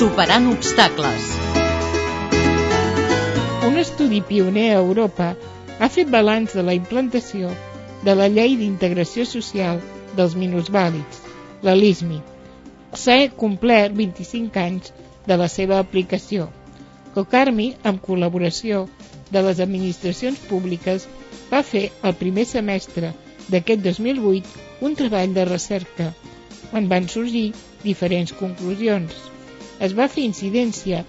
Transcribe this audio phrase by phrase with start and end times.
[0.00, 1.24] Superant obstacles.
[3.68, 5.26] Un estudi pioner a Europa
[5.78, 7.50] ha fet balanç de la implantació
[8.06, 9.82] de la Llei d'Integració Social
[10.16, 11.18] dels Minusvàlids,
[11.68, 12.16] la LISMI.
[12.96, 14.88] S'ha complert 25 anys
[15.26, 16.46] de la seva aplicació.
[17.12, 18.86] Cocarmi, amb col·laboració
[19.28, 21.04] de les administracions públiques,
[21.50, 23.12] va fer el primer semestre
[23.52, 26.08] d'aquest 2008 un treball de recerca
[26.72, 27.50] on van sorgir
[27.84, 29.12] diferents conclusions.
[29.80, 31.04] Es va fer incidència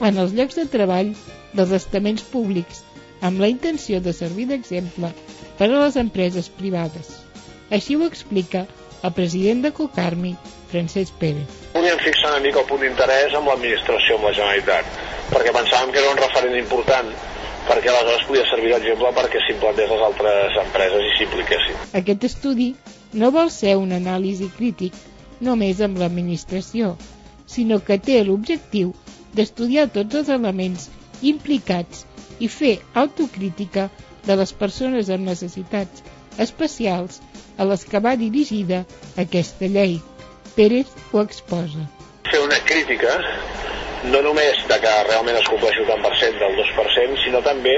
[0.00, 1.12] en els llocs de treball
[1.58, 2.80] dels estaments públics
[3.28, 5.10] amb la intenció de servir d'exemple
[5.58, 7.12] per a les empreses privades.
[7.70, 8.64] Així ho explica
[9.04, 10.32] el president de Cocarmi,
[10.72, 11.60] Francesc Pérez.
[11.74, 14.98] Volíem fixar una mica el punt d'interès amb l'administració, amb la Generalitat,
[15.30, 17.12] perquè pensàvem que era un referent important
[17.68, 21.82] perquè aleshores podia servir d'exemple perquè s'implantés les altres empreses i s'impliquessin.
[22.00, 22.70] Aquest estudi
[23.20, 24.96] no vol ser un anàlisi crític
[25.44, 26.94] només amb l'administració,
[27.46, 28.94] sinó que té l'objectiu
[29.34, 30.88] d'estudiar tots els elements
[31.22, 32.04] implicats
[32.40, 33.88] i fer autocrítica
[34.26, 36.04] de les persones amb necessitats
[36.46, 37.20] especials
[37.58, 38.84] a les que va dirigida
[39.24, 40.00] aquesta llei.
[40.56, 41.88] Pérez ho exposa.
[42.30, 43.18] Fer una crítica
[44.12, 47.74] no només de que realment es compleixi el tant per cent del 2%, sinó també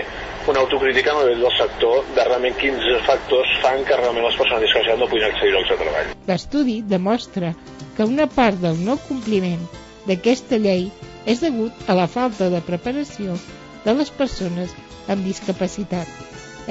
[0.50, 4.66] una autocrítica a nivell del sector de realment quins factors fan que realment les persones
[4.66, 6.14] discapacitats no puguin accedir a llocs de treball.
[6.30, 7.52] L'estudi demostra
[7.97, 9.62] que una part del no compliment
[10.06, 10.88] d'aquesta llei
[11.27, 13.34] és degut a la falta de preparació
[13.84, 14.74] de les persones
[15.10, 16.10] amb discapacitat.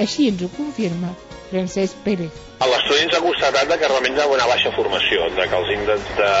[0.00, 1.12] Així ens ho confirma
[1.50, 2.44] Francesc Pérez.
[2.60, 6.16] L'estudi ens ha constatat que realment hi ha una baixa formació, de que els índexs
[6.20, 6.32] de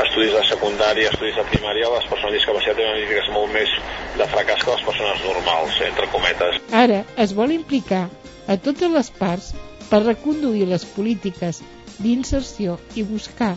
[0.00, 3.74] estudis de secundària, estudis de primària, les persones amb discapacitat tenen una indicació molt més
[4.16, 6.58] de fracàs que les persones normals, entre cometes.
[6.72, 8.06] Ara es vol implicar
[8.48, 9.52] a totes les parts
[9.90, 11.60] per reconduir les polítiques
[11.98, 13.54] d'inserció i buscar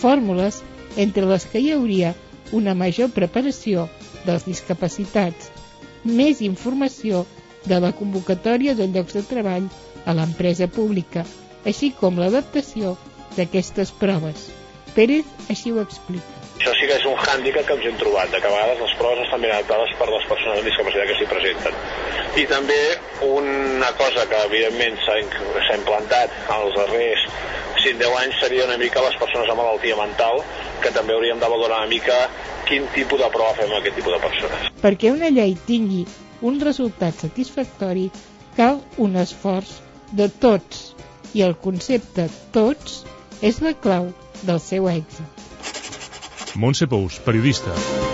[0.00, 0.62] fórmules
[0.96, 2.14] entre les que hi hauria
[2.56, 3.86] una major preparació
[4.26, 5.50] dels discapacitats,
[6.04, 7.24] més informació
[7.66, 9.66] de la convocatòria de llocs de treball
[10.06, 11.24] a l'empresa pública,
[11.66, 12.94] així com l'adaptació
[13.36, 14.46] d'aquestes proves.
[14.96, 16.36] Pérez així ho explica.
[16.56, 18.94] Això sí que és un hàndicap que ens hem trobat, de que a vegades les
[18.98, 21.76] proves estan ben adaptades per les persones amb discapacitat que s'hi presenten.
[22.40, 22.78] I també
[23.28, 27.28] una cosa que evidentment s'ha implantat als darrers
[27.84, 30.40] 5-10 anys seria una mica les persones amb malaltia mental,
[30.82, 32.18] que també hauríem de valorar una mica
[32.66, 34.70] quin tipus de prova fem amb aquest tipus de persones.
[34.82, 36.02] Perquè una llei tingui
[36.42, 38.08] un resultat satisfactori
[38.56, 39.76] cal un esforç
[40.18, 40.94] de tots
[41.36, 43.02] i el concepte tots
[43.44, 44.10] és la clau
[44.42, 45.24] del seu èxit.
[46.56, 48.05] Montse Pous, periodista.